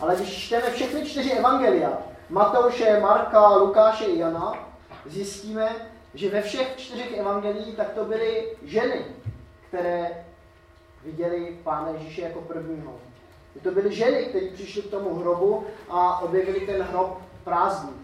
Ale 0.00 0.16
když 0.16 0.46
čteme 0.46 0.70
všechny 0.70 1.06
čtyři 1.06 1.30
evangelia, 1.30 1.98
Matouše, 2.30 3.00
Marka, 3.00 3.56
Lukáše 3.56 4.04
i 4.04 4.18
Jana, 4.18 4.68
zjistíme, 5.06 5.76
že 6.14 6.30
ve 6.30 6.42
všech 6.42 6.76
čtyřech 6.76 7.18
evangeliích 7.18 7.76
tak 7.76 7.90
to 7.90 8.04
byly 8.04 8.56
ženy, 8.62 9.04
které 9.68 10.24
viděli 11.04 11.58
Pána 11.64 11.88
Ježíše 11.88 12.22
jako 12.22 12.40
prvního. 12.40 12.94
To 13.62 13.70
byly 13.70 13.94
ženy, 13.94 14.24
které 14.24 14.46
přišly 14.46 14.82
k 14.82 14.90
tomu 14.90 15.14
hrobu 15.14 15.66
a 15.88 16.18
objevili 16.22 16.66
ten 16.66 16.82
hrob 16.82 17.22
prázdný. 17.44 18.01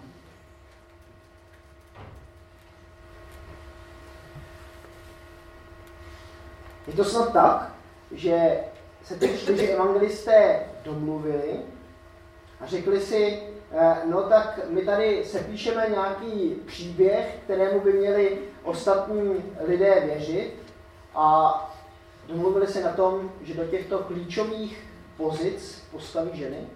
Je 6.88 6.94
to 6.94 7.05
snad 7.05 7.33
tak, 7.33 7.72
že 8.11 8.61
se 9.03 9.14
ty 9.14 9.38
čtyři 9.38 9.66
evangelisté 9.66 10.66
domluvili 10.85 11.61
a 12.61 12.66
řekli 12.66 13.01
si, 13.01 13.42
eh, 13.72 13.96
no 14.05 14.22
tak 14.22 14.61
my 14.68 14.83
tady 14.83 15.24
sepíšeme 15.24 15.87
nějaký 15.90 16.55
příběh, 16.66 17.38
kterému 17.44 17.81
by 17.81 17.92
měli 17.92 18.38
ostatní 18.62 19.44
lidé 19.61 20.01
věřit 20.05 20.55
a 21.14 21.55
domluvili 22.29 22.66
se 22.66 22.83
na 22.83 22.92
tom, 22.92 23.31
že 23.42 23.55
do 23.55 23.64
těchto 23.64 23.98
klíčových 23.98 24.87
pozic 25.16 25.88
postaví 25.92 26.38
ženy. 26.38 26.66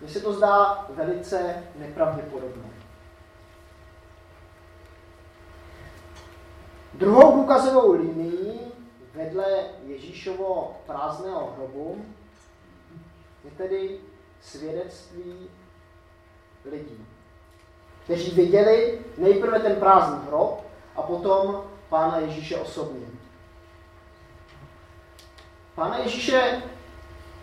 Mně 0.00 0.10
se 0.10 0.20
to 0.20 0.32
zdá 0.32 0.86
velice 0.90 1.62
nepravděpodobné. 1.76 2.77
Druhou 6.94 7.36
důkazovou 7.36 7.92
linií 7.92 8.60
vedle 9.14 9.46
Ježíšovo 9.86 10.76
prázdného 10.86 11.52
hrobu 11.56 12.04
je 13.44 13.50
tedy 13.50 13.98
svědectví 14.40 15.48
lidí, 16.70 17.06
kteří 18.04 18.30
viděli 18.30 19.00
nejprve 19.18 19.60
ten 19.60 19.76
prázdný 19.76 20.26
hrob 20.26 20.64
a 20.96 21.02
potom 21.02 21.64
Pána 21.88 22.18
Ježíše 22.18 22.56
osobně. 22.56 23.06
Pána 25.74 25.98
Ježíše 25.98 26.62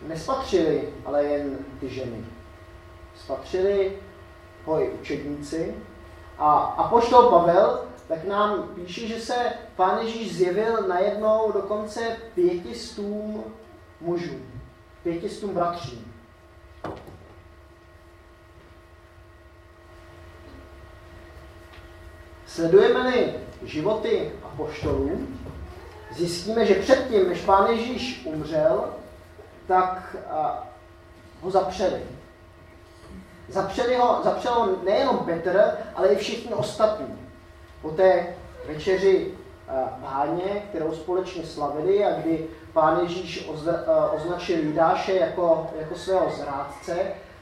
nespatřili 0.02 0.94
ale 1.06 1.24
jen 1.24 1.58
ty 1.80 1.90
ženy. 1.90 2.26
Spatřili 3.16 4.00
ho 4.66 4.82
i 4.82 4.90
učedníci 4.90 5.76
a 6.38 6.54
apoštol 6.54 7.30
Pavel 7.30 7.88
tak 8.08 8.24
nám 8.24 8.64
píše, 8.76 9.08
že 9.08 9.20
se 9.20 9.36
Pán 9.76 10.00
Ježíš 10.06 10.36
zjevil 10.36 10.88
najednou 10.88 11.52
dokonce 11.52 12.18
pětistům 12.36 13.44
mužů, 14.02 14.40
pětistům 15.04 15.54
bratřím. 15.54 16.14
Sledujeme-li 22.46 23.34
životy 23.64 24.32
apoštolů, 24.44 25.28
zjistíme, 26.12 26.66
že 26.66 26.76
předtím, 26.76 27.30
než 27.30 27.42
Pán 27.42 27.70
Ježíš 27.72 28.26
umřel, 28.26 28.94
tak 29.68 30.16
ho 31.42 31.52
zapřeli. 31.52 32.02
Zapřeli 33.48 33.96
ho, 33.96 34.24
ho 34.50 34.84
nejenom 34.84 35.18
Petr, 35.18 35.78
ale 35.96 36.08
i 36.08 36.16
všichni 36.16 36.54
ostatní. 36.54 37.25
Po 37.86 37.92
té 37.92 38.36
večeři 38.68 39.34
páně, 40.02 40.66
kterou 40.70 40.92
společně 40.92 41.44
slavili 41.46 42.06
a 42.06 42.20
kdy 42.20 42.48
pán 42.74 43.00
Ježíš 43.04 43.50
označil 44.16 44.60
Jidáše 44.60 45.14
jako, 45.14 45.68
jako 45.80 45.96
svého 45.96 46.30
zrádce, 46.30 46.98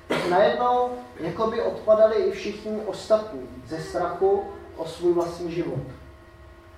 tak 0.08 0.30
najednou 0.30 0.90
jako 1.20 1.48
by 1.48 1.62
odpadali 1.62 2.16
i 2.16 2.32
všichni 2.32 2.82
ostatní 2.86 3.50
ze 3.68 3.80
strachu 3.80 4.44
o 4.78 4.86
svůj 4.86 5.14
vlastní 5.14 5.52
život. 5.52 5.84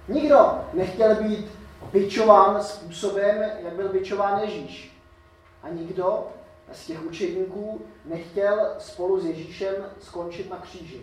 Nikdo 0.07 0.51
nechtěl 0.73 1.15
být 1.15 1.51
byčován 1.91 2.63
způsobem, 2.63 3.43
jak 3.63 3.73
byl 3.73 3.89
byčován 3.89 4.41
Ježíš. 4.41 4.97
A 5.63 5.69
nikdo 5.69 6.27
z 6.71 6.85
těch 6.85 7.05
učedníků 7.05 7.81
nechtěl 8.05 8.75
spolu 8.79 9.19
s 9.19 9.25
Ježíšem 9.25 9.75
skončit 10.01 10.49
na 10.49 10.57
kříži. 10.57 11.01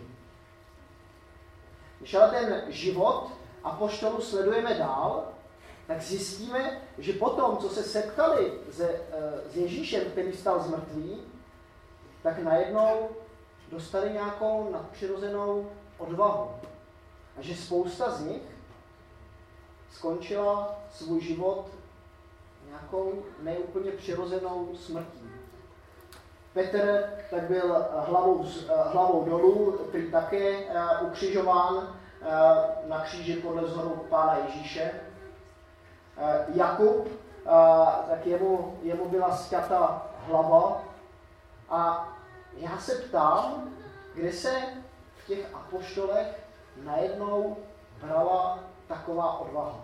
Když 2.02 2.14
ale 2.14 2.30
ten 2.30 2.62
život 2.68 3.30
apoštolu 3.64 4.20
sledujeme 4.20 4.74
dál, 4.74 5.28
tak 5.86 6.02
zjistíme, 6.02 6.80
že 6.98 7.12
potom, 7.12 7.56
co 7.56 7.68
se 7.68 7.82
setkali 7.82 8.52
se, 8.70 8.90
eh, 8.90 9.50
s 9.52 9.56
Ježíšem, 9.56 10.04
který 10.04 10.32
stal 10.32 10.60
z 10.60 10.70
mrtvý, 10.70 11.22
tak 12.22 12.38
najednou 12.38 13.08
dostali 13.70 14.12
nějakou 14.12 14.70
nadpřirozenou 14.72 15.70
odvahu. 15.98 16.50
A 17.38 17.42
že 17.42 17.56
spousta 17.56 18.10
z 18.10 18.24
nich 18.24 18.42
skončila 19.90 20.80
svůj 20.90 21.20
život 21.20 21.66
nějakou 22.68 23.22
neúplně 23.42 23.92
přirozenou 23.92 24.76
smrtí. 24.76 25.31
Petr 26.54 27.10
tak 27.30 27.42
byl 27.42 27.86
hlavou, 27.96 28.46
hlavou 28.84 29.24
dolů, 29.24 29.72
který 29.88 30.10
také 30.10 30.64
ukřižován 31.00 31.96
na 32.86 33.00
kříži 33.00 33.34
podle 33.34 33.62
vzoru 33.62 34.06
Pána 34.08 34.36
Ježíše. 34.36 34.90
Jakub, 36.54 37.08
tak 38.08 38.26
jemu, 38.26 38.78
jemu 38.82 39.08
byla 39.08 39.36
zkata 39.36 40.06
hlava. 40.26 40.82
A 41.70 42.08
já 42.56 42.78
se 42.78 42.94
ptám, 42.94 43.68
kde 44.14 44.32
se 44.32 44.60
v 45.16 45.26
těch 45.26 45.54
apoštolech 45.54 46.42
najednou 46.84 47.56
brala 48.02 48.58
taková 48.88 49.38
odvaha. 49.38 49.80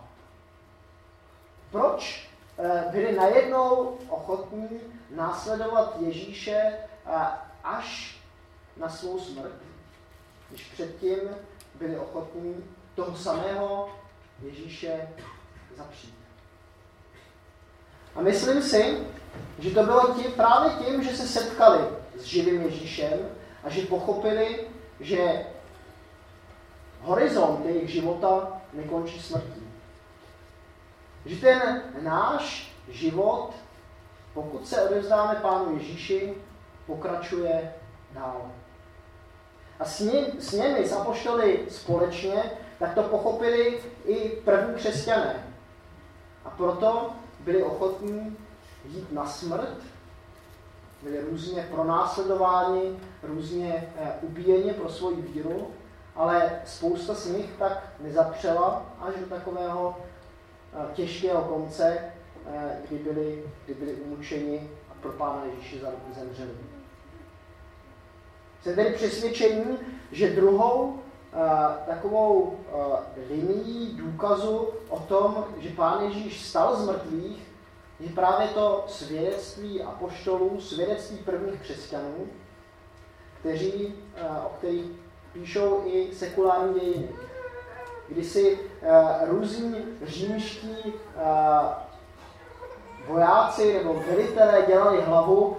Proč 1.70 2.30
eh, 2.58 2.84
byli 2.90 3.16
najednou 3.16 3.98
ochotní 4.08 4.68
následovat 5.10 5.96
Ježíše 6.00 6.72
až 7.64 8.18
na 8.76 8.88
svou 8.88 9.18
smrt, 9.18 9.52
když 10.50 10.64
předtím 10.64 11.18
byli 11.74 11.98
ochotní 11.98 12.64
toho 12.94 13.16
samého 13.16 13.90
Ježíše 14.42 15.08
zapřít. 15.76 16.14
A 18.14 18.20
myslím 18.20 18.62
si, 18.62 18.98
že 19.58 19.70
to 19.70 19.82
bylo 19.82 20.14
tím, 20.14 20.32
právě 20.32 20.70
tím, 20.70 21.02
že 21.02 21.16
se 21.16 21.28
setkali 21.28 21.78
s 22.16 22.22
živým 22.22 22.62
Ježíšem 22.62 23.18
a 23.64 23.70
že 23.70 23.86
pochopili, 23.86 24.68
že 25.00 25.46
horizont 27.00 27.66
jejich 27.66 27.90
života 27.90 28.60
nekončí 28.72 29.22
smrtí. 29.22 29.62
Že 31.26 31.36
ten 31.36 31.82
náš 32.00 32.72
život, 32.88 33.54
pokud 34.42 34.68
se 34.68 34.82
odevzdáme 34.82 35.34
Pánu 35.34 35.72
Ježíši, 35.78 36.34
pokračuje 36.86 37.74
dál. 38.12 38.50
A 39.80 39.84
s, 39.84 40.00
ním, 40.00 40.24
s 40.38 40.52
nimi, 40.52 40.88
s 40.88 40.92
apoštoly 40.92 41.66
společně, 41.68 42.42
tak 42.78 42.94
to 42.94 43.02
pochopili 43.02 43.80
i 44.04 44.28
první 44.28 44.74
křesťané. 44.74 45.46
A 46.44 46.50
proto 46.50 47.10
byli 47.40 47.62
ochotní 47.62 48.36
jít 48.84 49.12
na 49.12 49.26
smrt, 49.26 49.76
byli 51.02 51.20
různě 51.20 51.68
pronásledováni, 51.70 52.98
různě 53.22 53.92
eh, 53.96 54.12
ubíjeni 54.22 54.72
pro 54.72 54.88
svoji 54.88 55.22
víru, 55.22 55.70
ale 56.16 56.62
spousta 56.64 57.14
z 57.14 57.26
nich 57.26 57.50
tak 57.58 57.88
nezapřela 58.00 58.86
až 59.00 59.14
do 59.20 59.26
takového 59.26 59.96
eh, 60.72 60.94
těžkého 60.94 61.42
konce, 61.42 62.12
kdy 62.88 62.98
byli, 62.98 63.44
kdy 63.64 63.74
byli 63.74 63.92
umučeni 63.92 64.70
a 64.90 64.94
pro 65.02 65.12
Pána 65.12 65.44
Ježíše 65.44 65.76
zemřeli. 66.18 66.50
Jsem 68.62 68.74
tedy 68.74 68.90
přesvědčení, 68.90 69.78
že 70.12 70.30
druhou 70.30 70.98
takovou 71.86 72.58
linií 73.28 73.96
důkazu 73.96 74.68
o 74.88 74.98
tom, 74.98 75.44
že 75.58 75.68
Pán 75.68 76.04
Ježíš 76.04 76.46
stal 76.46 76.76
z 76.76 76.86
mrtvých, 76.86 77.48
je 78.00 78.10
právě 78.10 78.48
to 78.48 78.84
svědectví 78.88 79.82
apoštolů, 79.82 80.60
svědectví 80.60 81.16
prvních 81.16 81.60
křesťanů, 81.60 82.26
kteří, 83.40 83.94
o 84.46 84.48
kterých 84.58 84.90
píšou 85.32 85.82
i 85.86 86.14
sekulární 86.14 86.80
dějiny. 86.80 87.08
Kdy 88.08 88.24
si 88.24 88.58
různí 89.24 89.84
římští 90.02 90.76
vojáci 93.08 93.74
nebo 93.74 94.02
velitelé 94.10 94.64
dělali 94.66 95.02
hlavu, 95.02 95.56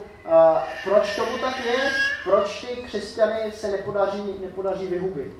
proč 0.83 1.15
tomu 1.15 1.37
tak 1.37 1.65
je, 1.65 1.91
proč 2.23 2.61
ty 2.61 2.75
křesťany 2.75 3.51
se 3.51 3.71
nepodaří, 3.71 4.35
nepodaří 4.41 4.87
vyhubit. 4.87 5.33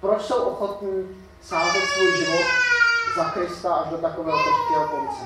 Proč 0.00 0.22
jsou 0.22 0.42
ochotní 0.42 1.24
sázet 1.42 1.80
svůj 1.80 2.16
život 2.16 2.46
za 3.16 3.24
Krista 3.24 3.74
až 3.74 3.90
do 3.90 3.98
takového 3.98 4.38
těžkého 4.38 4.88
konce. 4.88 5.24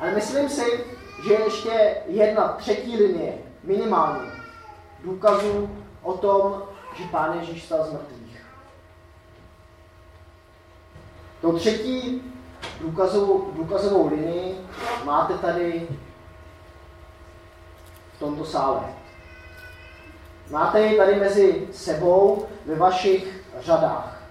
Ale 0.00 0.10
myslím 0.10 0.48
si, 0.48 0.84
že 1.26 1.32
je 1.32 1.44
ještě 1.44 1.96
jedna 2.06 2.48
třetí 2.48 2.96
linie, 2.96 3.38
minimálně, 3.64 4.30
důkazů 5.04 5.70
o 6.02 6.12
tom, 6.12 6.62
že 6.96 7.04
Pán 7.04 7.38
Ježíš 7.40 7.64
stal 7.64 7.84
z 7.84 7.92
mrtvých. 7.92 8.46
Tou 11.40 11.58
třetí 11.58 12.22
důkazovou, 12.80 13.50
důkazovou 13.52 14.08
linii 14.08 14.60
máte 15.04 15.38
tady 15.38 15.88
v 18.16 18.18
tomto 18.18 18.44
sále. 18.44 18.94
Máte 20.50 20.80
ji 20.80 20.96
tady 20.96 21.16
mezi 21.16 21.68
sebou 21.72 22.46
ve 22.66 22.74
vašich 22.74 23.44
řadách. 23.58 24.22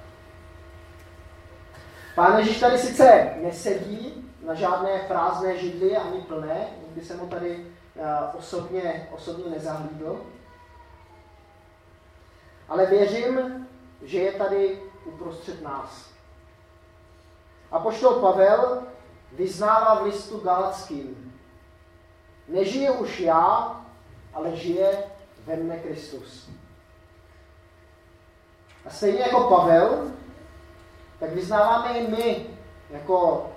Pán 2.15 2.37
Ježíš 2.37 2.59
tady 2.59 2.77
sice 2.77 3.33
nesedí 3.41 4.31
na 4.45 4.53
žádné 4.53 4.99
prázdné 5.07 5.57
židli 5.57 5.97
ani 5.97 6.21
plné, 6.21 6.67
nikdy 6.87 7.01
jsem 7.05 7.19
ho 7.19 7.27
tady 7.27 7.55
uh, 7.55 8.39
osobně, 8.39 9.09
osobně 9.11 9.51
nezahlídl, 9.51 10.21
ale 12.69 12.85
věřím, 12.85 13.67
že 14.01 14.19
je 14.19 14.31
tady 14.31 14.81
uprostřed 15.05 15.61
nás. 15.61 16.09
A 17.71 17.79
poštol 17.79 18.13
Pavel 18.13 18.83
vyznává 19.31 19.99
v 19.99 20.03
listu 20.03 20.39
Galackým. 20.39 21.33
Nežije 22.47 22.91
už 22.91 23.19
já, 23.19 23.81
ale 24.33 24.55
žije 24.55 25.03
ve 25.45 25.55
mne 25.55 25.77
Kristus. 25.77 26.49
A 28.85 28.89
stejně 28.89 29.19
jako 29.19 29.43
Pavel, 29.43 30.11
tak 31.19 31.33
vyznáváme 31.33 31.99
i 31.99 32.07
my 32.07 32.47
jako 32.89 33.49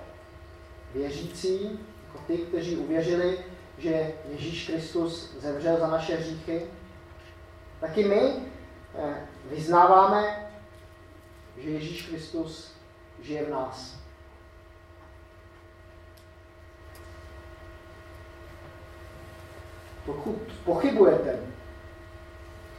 věřící, 0.93 1.79
jako 2.07 2.19
ty, 2.27 2.37
kteří 2.37 2.77
uvěřili, 2.77 3.45
že 3.77 4.13
Ježíš 4.29 4.67
Kristus 4.67 5.35
zemřel 5.39 5.77
za 5.77 5.87
naše 5.87 6.15
hříchy, 6.15 6.67
taky 7.79 8.03
my 8.03 8.33
eh, 8.95 9.27
vyznáváme, 9.45 10.49
že 11.57 11.69
Ježíš 11.69 12.07
Kristus 12.07 12.71
žije 13.21 13.45
v 13.45 13.49
nás. 13.49 14.02
Pokud 20.05 20.37
pochybujete, 20.65 21.39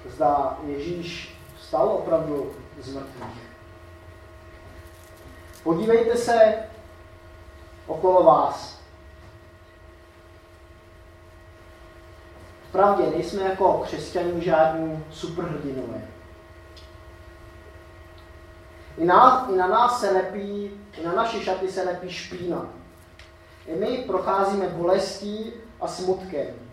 zda 0.06 0.58
Ježíš 0.66 1.38
vstal 1.56 1.88
opravdu 1.88 2.52
z 2.80 2.94
mrtvých, 2.94 3.42
podívejte 5.62 6.16
se 6.16 6.54
okolo 7.86 8.24
vás. 8.24 8.80
Pravdě 12.72 13.10
nejsme 13.10 13.42
jako 13.42 13.78
křesťaní 13.84 14.42
žádní 14.42 15.04
superhrdinové. 15.10 16.08
I 18.98 19.04
na, 19.04 19.48
I 19.52 19.56
na 19.56 19.66
nás 19.66 20.00
se 20.00 20.10
lepí, 20.10 20.70
i 20.98 21.04
na 21.04 21.12
naše 21.12 21.40
šaty 21.40 21.68
se 21.68 21.82
lepí 21.82 22.10
špína. 22.10 22.68
I 23.66 23.74
my 23.74 24.04
procházíme 24.06 24.68
bolestí 24.68 25.52
a 25.80 25.88
smutkem. 25.88 26.63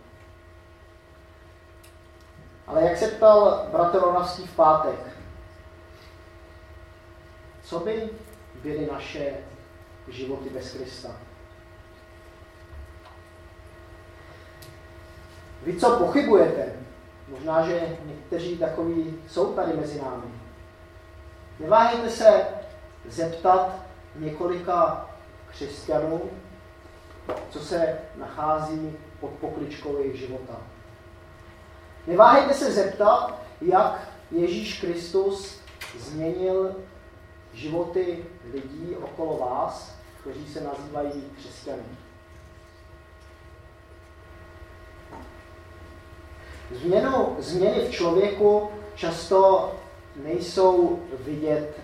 Ale 2.72 2.84
jak 2.84 2.98
se 2.98 3.08
ptal 3.08 3.68
bratr 3.72 4.00
Ronavský 4.00 4.48
v 4.48 4.56
pátek, 4.56 5.00
co 7.64 7.80
by 7.80 8.10
byly 8.64 8.90
naše 8.92 9.34
životy 10.08 10.50
bez 10.50 10.74
Krista? 10.74 11.10
Vy 15.64 15.80
co 15.80 15.98
pochybujete? 15.98 16.74
Možná, 17.28 17.68
že 17.68 17.98
někteří 18.06 18.58
takoví 18.58 19.24
jsou 19.30 19.54
tady 19.54 19.74
mezi 19.74 20.02
námi. 20.02 20.32
Neváhejte 21.60 22.10
se 22.10 22.46
zeptat 23.10 23.76
několika 24.16 25.10
křesťanů, 25.52 26.22
co 27.50 27.60
se 27.60 28.00
nachází 28.16 28.98
pod 29.20 29.30
pokličkou 29.30 29.98
jejich 29.98 30.16
života. 30.16 30.71
Neváhejte 32.08 32.54
se 32.54 32.72
zeptat, 32.72 33.42
jak 33.62 34.08
Ježíš 34.32 34.80
Kristus 34.82 35.60
změnil 36.00 36.76
životy 37.54 38.26
lidí 38.54 38.96
okolo 38.96 39.38
vás, 39.38 39.96
kteří 40.22 40.48
se 40.48 40.62
nazývají 40.62 41.24
křesťany. 41.38 41.84
Změnu, 46.72 47.36
změny 47.40 47.88
v 47.88 47.92
člověku 47.92 48.72
často 48.96 49.72
nejsou 50.16 51.00
vidět 51.20 51.80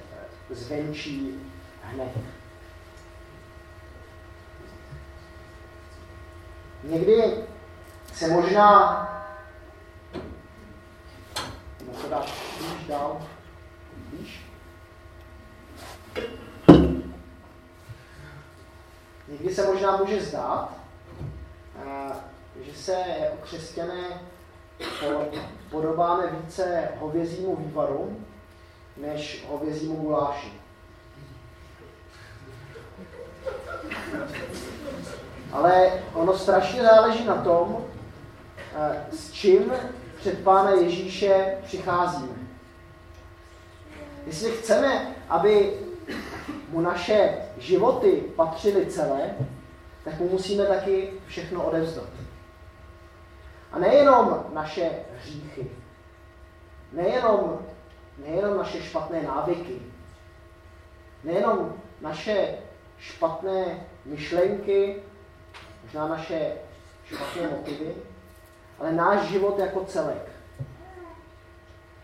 zvenčí 0.49 1.41
hned. 1.81 2.11
Někdy 6.83 7.43
se 8.13 8.27
možná 8.27 9.03
to 12.07 12.15
dáš 12.15 12.33
blíž 12.59 12.87
dál, 12.87 13.21
blíž. 14.09 14.45
Někdy 19.27 19.55
se 19.55 19.67
možná 19.67 19.97
může 19.97 20.21
zdát, 20.21 20.73
eh, 21.85 22.13
že 22.61 22.73
se 22.73 23.05
jako 23.19 23.37
křesťané 23.37 24.21
podobáme 25.69 26.27
více 26.27 26.89
hovězímu 26.99 27.55
vývaru, 27.55 28.25
než 28.97 29.45
hovězímu 29.49 29.95
guláši. 29.95 30.53
Ale 35.51 36.03
ono 36.13 36.37
strašně 36.37 36.83
záleží 36.83 37.25
na 37.25 37.41
tom, 37.41 37.85
eh, 38.75 39.05
s 39.11 39.31
čím 39.31 39.73
před 40.27 40.43
Pána 40.43 40.71
Ježíše 40.71 41.57
přicházíme. 41.63 42.35
Jestli 44.25 44.51
chceme, 44.51 45.15
aby 45.29 45.73
mu 46.69 46.81
naše 46.81 47.37
životy 47.57 48.23
patřily 48.35 48.85
celé, 48.85 49.35
tak 50.03 50.19
mu 50.19 50.29
musíme 50.29 50.65
taky 50.65 51.13
všechno 51.27 51.63
odevzdat. 51.63 52.09
A 53.71 53.79
nejenom 53.79 54.45
naše 54.53 54.91
hříchy, 55.17 55.67
nejenom, 56.93 57.59
nejenom 58.17 58.57
naše 58.57 58.81
špatné 58.81 59.23
návyky, 59.23 59.81
nejenom 61.23 61.73
naše 62.01 62.57
špatné 62.99 63.87
myšlenky, 64.05 65.03
možná 65.83 66.07
naše 66.07 66.51
špatné 67.05 67.49
motivy, 67.49 67.95
ale 68.79 68.91
náš 68.91 69.27
život 69.27 69.59
jako 69.59 69.85
celek. 69.85 70.31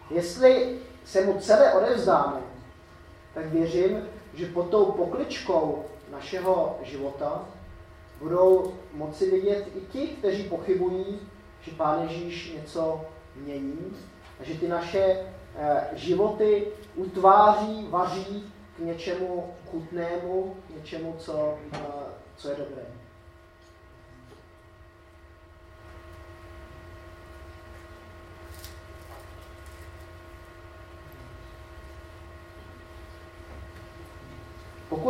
Jestli 0.10 0.80
se 1.06 1.26
mu 1.26 1.40
celé 1.40 1.74
odevzdáme, 1.74 2.42
tak 3.34 3.46
věřím, 3.46 4.08
že 4.34 4.46
pod 4.46 4.70
tou 4.70 4.86
pokličkou 4.86 5.86
našeho 6.12 6.80
života 6.84 7.46
budou 8.20 8.74
moci 8.94 9.32
vidět 9.32 9.68
i 9.76 9.82
ti, 9.82 10.08
kteří 10.08 10.44
pochybují, 10.44 11.20
že 11.62 11.72
Pán 11.72 12.02
Ježíš 12.02 12.54
něco 12.54 13.02
mění 13.36 13.98
a 14.40 14.44
že 14.44 14.54
ty 14.54 14.68
naše 14.68 15.26
eh, 15.56 15.88
životy 15.94 16.68
utváří, 16.96 17.88
vaří 17.90 18.54
k 18.78 18.80
něčemu 18.80 19.54
chutnému, 19.72 20.56
k 20.68 20.76
něčemu, 20.76 21.16
co, 21.20 21.58
eh, 21.74 21.78
co 22.38 22.50
je 22.50 22.56
dobré. 22.56 23.03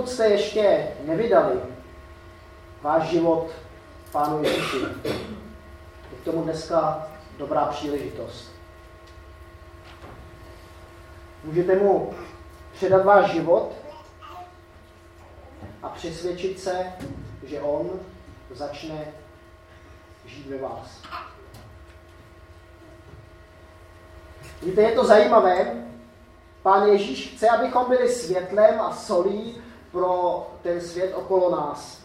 Pokud 0.03 0.13
jste 0.13 0.27
ještě 0.27 0.87
nevydali 1.05 1.59
váš 2.81 3.03
život 3.03 3.51
Pánu 4.11 4.43
Ježíši, 4.43 4.77
je 6.11 6.17
k 6.21 6.23
tomu 6.25 6.43
dneska 6.43 7.07
dobrá 7.37 7.65
příležitost. 7.65 8.51
Můžete 11.43 11.75
mu 11.75 12.13
předat 12.73 13.05
váš 13.05 13.31
život 13.31 13.71
a 15.83 15.89
přesvědčit 15.89 16.59
se, 16.59 16.93
že 17.43 17.61
on 17.61 17.99
začne 18.51 19.07
žít 20.25 20.47
ve 20.47 20.57
vás. 20.57 21.01
Víte, 24.61 24.81
je 24.81 24.91
to 24.91 25.05
zajímavé. 25.05 25.85
Pán 26.61 26.87
Ježíš 26.87 27.33
chce, 27.35 27.49
abychom 27.49 27.89
byli 27.89 28.09
světlem 28.09 28.81
a 28.81 28.95
solí 28.95 29.63
pro 29.93 30.47
ten 30.61 30.81
svět 30.81 31.13
okolo 31.13 31.51
nás. 31.51 32.03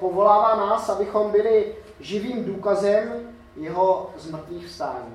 Povolává 0.00 0.56
nás, 0.56 0.88
abychom 0.88 1.30
byli 1.30 1.76
živým 2.00 2.44
důkazem 2.44 3.36
jeho 3.56 4.10
zmrtvých 4.16 4.66
vstání. 4.66 5.14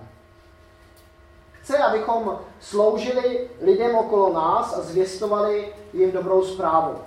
Chce, 1.51 1.77
abychom 1.77 2.39
sloužili 2.59 3.49
lidem 3.61 3.95
okolo 3.95 4.33
nás 4.33 4.77
a 4.77 4.81
zvěstovali 4.81 5.73
jim 5.93 6.11
dobrou 6.11 6.45
zprávu. 6.45 7.01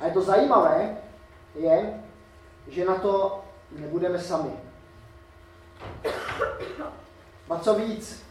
A 0.00 0.06
je 0.06 0.12
to 0.12 0.22
zajímavé, 0.22 0.96
je, 1.54 2.04
že 2.68 2.84
na 2.84 2.94
to 2.94 3.44
nebudeme 3.70 4.18
sami. 4.18 4.52
A 7.50 7.58
co 7.58 7.74
víc, 7.74 8.27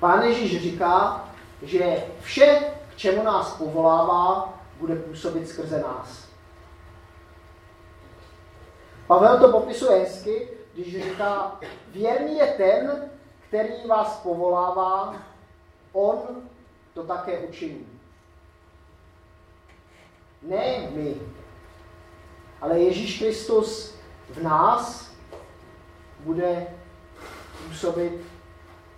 Pán 0.00 0.22
Ježíš 0.22 0.62
říká, 0.62 1.24
že 1.62 2.04
vše, 2.20 2.60
k 2.90 2.96
čemu 2.96 3.22
nás 3.22 3.56
povolává, 3.56 4.54
bude 4.78 4.96
působit 4.96 5.48
skrze 5.48 5.80
nás. 5.80 6.28
Pavel 9.06 9.38
to 9.38 9.48
popisuje 9.52 9.98
hezky, 9.98 10.48
když 10.74 11.02
říká, 11.04 11.60
věrný 11.88 12.38
je 12.38 12.46
ten, 12.46 13.10
který 13.48 13.86
vás 13.88 14.16
povolává, 14.16 15.14
on 15.92 16.18
to 16.94 17.04
také 17.04 17.38
učiní. 17.38 17.86
Ne 20.42 20.88
my, 20.90 21.14
ale 22.60 22.80
Ježíš 22.80 23.18
Kristus 23.18 23.94
v 24.30 24.42
nás 24.42 25.10
bude 26.20 26.66
působit 27.68 28.12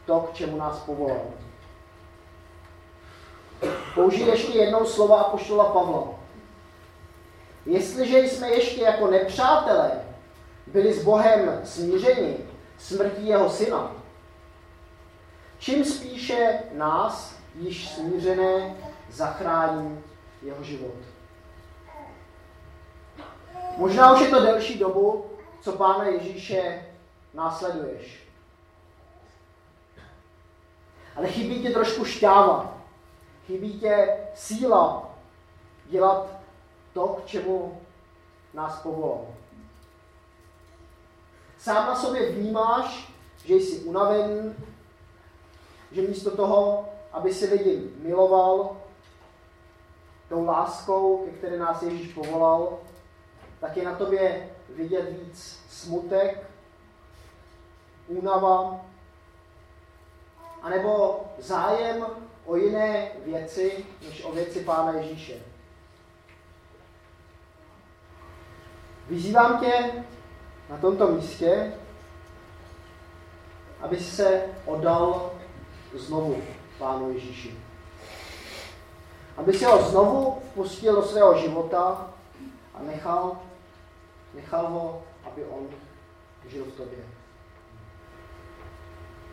to, 0.07 0.21
k 0.21 0.35
čemu 0.35 0.57
nás 0.57 0.79
povolal. 0.79 1.23
Použij 3.95 4.27
ještě 4.27 4.59
jednou 4.59 4.87
slova 4.87 5.21
apoštola 5.21 5.65
Pavla. 5.65 6.09
Jestliže 7.67 8.19
jsme 8.19 8.51
ještě 8.51 8.83
jako 8.83 9.07
nepřátelé 9.07 9.91
byli 10.67 10.93
s 10.93 11.05
Bohem 11.05 11.61
smířeni 11.65 12.37
smrtí 12.79 13.29
jeho 13.29 13.51
syna, 13.51 13.97
čím 15.59 15.85
spíše 15.85 16.63
nás, 16.73 17.37
již 17.55 17.89
smířené, 17.89 18.77
zachrání 19.11 20.05
jeho 20.43 20.65
život. 20.65 20.95
Možná 23.77 24.15
už 24.15 24.21
je 24.21 24.29
to 24.29 24.41
delší 24.41 24.79
dobu, 24.79 25.27
co 25.61 25.73
Pána 25.73 26.05
Ježíše 26.05 26.87
následuješ 27.35 28.22
ale 31.17 31.29
chybí 31.29 31.63
ti 31.63 31.71
trošku 31.71 32.05
šťáva, 32.05 32.79
chybí 33.47 33.81
tě 33.81 34.19
síla 34.35 35.11
dělat 35.87 36.27
to, 36.93 37.09
k 37.09 37.27
čemu 37.27 37.81
nás 38.55 38.83
povolal. 38.83 39.27
Sám 41.59 41.87
na 41.87 41.97
sobě 41.97 42.33
vnímáš, 42.33 43.13
že 43.45 43.55
jsi 43.55 43.81
unavený, 43.81 44.55
že 45.93 46.03
místo 46.03 46.37
toho, 46.37 46.89
aby 47.13 47.35
si 47.35 47.47
lidi 47.47 47.91
miloval 48.03 48.77
tou 50.29 50.45
láskou, 50.45 51.25
ke 51.25 51.31
které 51.31 51.59
nás 51.59 51.83
Ježíš 51.83 52.13
povolal, 52.13 52.79
tak 53.61 53.77
je 53.77 53.85
na 53.85 53.95
tobě 53.95 54.51
vidět 54.69 55.11
víc 55.11 55.61
smutek, 55.69 56.51
únava, 58.09 58.81
anebo 60.63 61.21
zájem 61.39 62.07
o 62.45 62.57
jiné 62.57 63.11
věci, 63.25 63.87
než 64.03 64.25
o 64.25 64.33
věci 64.33 64.61
Pána 64.61 64.93
Ježíše. 64.93 65.35
Vyzývám 69.09 69.61
tě 69.61 70.05
na 70.71 70.77
tomto 70.77 71.09
místě, 71.09 71.73
aby 73.81 74.01
se 74.01 74.43
oddal 74.65 75.33
znovu 75.95 76.43
Pánu 76.79 77.13
Ježíši. 77.13 77.59
Aby 79.37 79.53
si 79.53 79.65
ho 79.65 79.83
znovu 79.83 80.43
vpustil 80.51 80.97
do 80.97 81.03
svého 81.03 81.39
života 81.39 82.11
a 82.75 82.83
nechal, 82.83 83.39
nechal 84.35 84.67
ho, 84.67 85.03
aby 85.25 85.45
on 85.45 85.69
žil 86.47 86.65
v 86.65 86.73
tobě. 86.73 86.99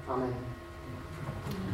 Amen. 0.07 0.58